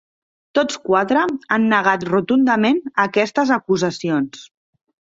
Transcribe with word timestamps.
Tots 0.59 0.79
quatre 0.87 1.25
han 1.51 1.69
negat 1.75 2.07
rotundament 2.11 2.83
aquestes 3.07 3.55
acusacions. 3.61 4.47